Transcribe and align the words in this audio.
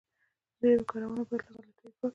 د 0.59 0.61
ژبي 0.71 0.85
کارونه 0.91 1.21
باید 1.27 1.41
له 1.45 1.51
غلطیو 1.55 1.95
پاکه 1.95 2.05
وي. 2.07 2.09